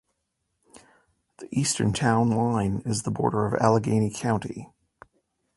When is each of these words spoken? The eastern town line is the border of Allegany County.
The 1.37 1.47
eastern 1.51 1.93
town 1.93 2.31
line 2.31 2.81
is 2.87 3.03
the 3.03 3.11
border 3.11 3.45
of 3.45 3.53
Allegany 3.61 4.09
County. 4.09 4.71